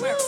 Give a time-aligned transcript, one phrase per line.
[0.00, 0.27] Woo.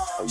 [0.00, 0.28] Ah!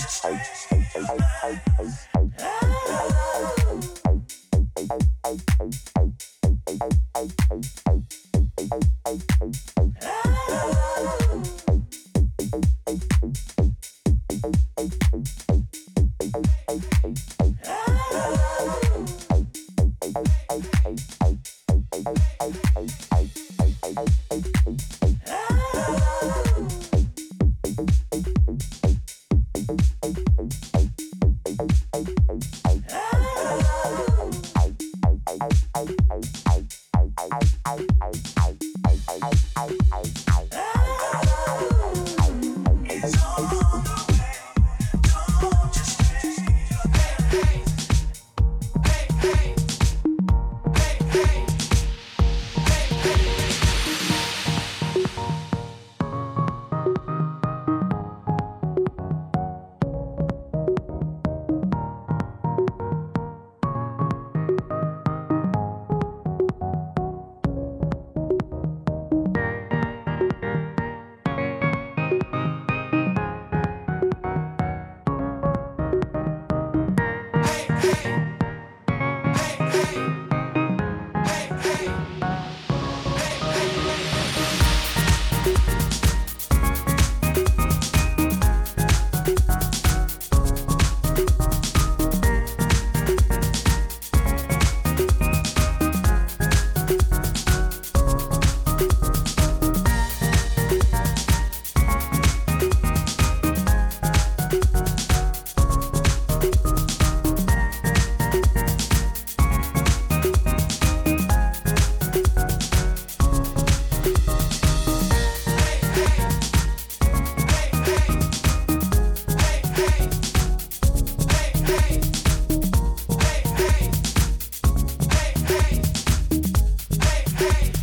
[127.37, 127.76] Hey.